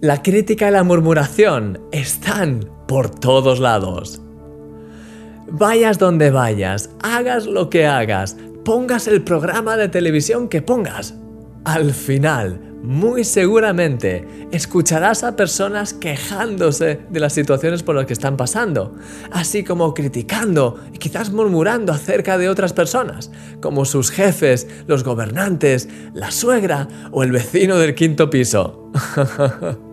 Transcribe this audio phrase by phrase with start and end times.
[0.00, 4.22] La crítica y la murmuración están por todos lados.
[5.46, 8.34] Vayas donde vayas, hagas lo que hagas,
[8.64, 11.16] pongas el programa de televisión que pongas.
[11.66, 18.38] Al final, muy seguramente escucharás a personas quejándose de las situaciones por las que están
[18.38, 18.96] pasando,
[19.32, 23.30] así como criticando y quizás murmurando acerca de otras personas,
[23.60, 28.90] como sus jefes, los gobernantes, la suegra o el vecino del quinto piso.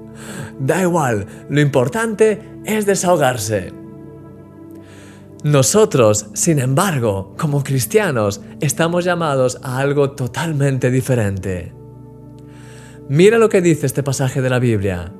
[0.60, 3.74] da igual, lo importante es desahogarse.
[5.44, 11.74] Nosotros, sin embargo, como cristianos, estamos llamados a algo totalmente diferente.
[13.08, 15.14] Mira lo que dice este pasaje de la Biblia.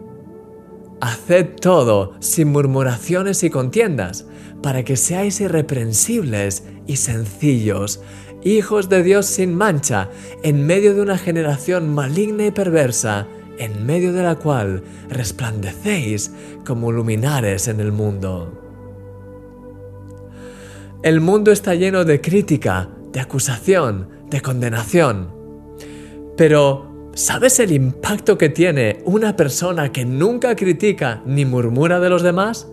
[1.00, 4.26] Haced todo sin murmuraciones y contiendas,
[4.64, 8.02] para que seáis irreprensibles y sencillos,
[8.44, 10.10] hijos de Dios sin mancha,
[10.44, 16.32] en medio de una generación maligna y perversa, en medio de la cual resplandecéis
[16.66, 18.64] como luminares en el mundo.
[21.04, 25.30] El mundo está lleno de crítica, de acusación, de condenación.
[26.36, 32.24] Pero, ¿sabes el impacto que tiene una persona que nunca critica ni murmura de los
[32.24, 32.68] demás?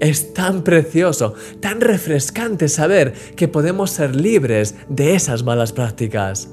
[0.00, 6.48] Es tan precioso, tan refrescante saber que podemos ser libres de esas malas prácticas.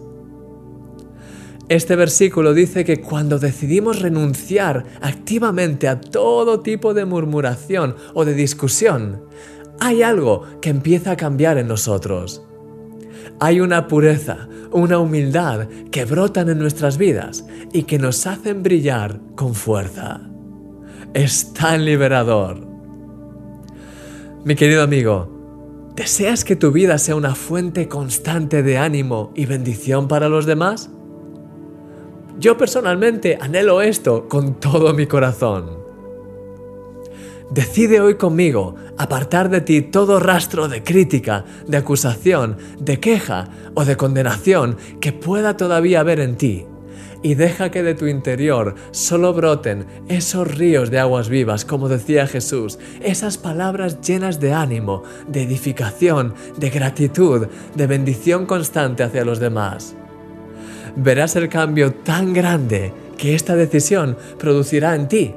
[1.71, 8.33] Este versículo dice que cuando decidimos renunciar activamente a todo tipo de murmuración o de
[8.33, 9.23] discusión,
[9.79, 12.45] hay algo que empieza a cambiar en nosotros.
[13.39, 19.21] Hay una pureza, una humildad que brotan en nuestras vidas y que nos hacen brillar
[19.37, 20.29] con fuerza.
[21.13, 22.67] Es tan liberador.
[24.43, 30.09] Mi querido amigo, ¿deseas que tu vida sea una fuente constante de ánimo y bendición
[30.09, 30.89] para los demás?
[32.41, 35.77] Yo personalmente anhelo esto con todo mi corazón.
[37.51, 43.85] Decide hoy conmigo apartar de ti todo rastro de crítica, de acusación, de queja o
[43.85, 46.65] de condenación que pueda todavía haber en ti.
[47.21, 52.25] Y deja que de tu interior solo broten esos ríos de aguas vivas, como decía
[52.25, 59.37] Jesús, esas palabras llenas de ánimo, de edificación, de gratitud, de bendición constante hacia los
[59.37, 59.95] demás
[60.95, 65.35] verás el cambio tan grande que esta decisión producirá en ti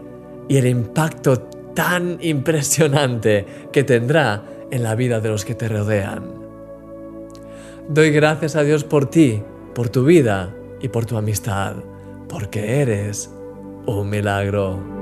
[0.48, 1.38] y el impacto
[1.74, 6.24] tan impresionante que tendrá en la vida de los que te rodean.
[7.88, 9.42] Doy gracias a Dios por ti,
[9.74, 11.76] por tu vida y por tu amistad,
[12.28, 13.30] porque eres
[13.86, 14.93] un milagro.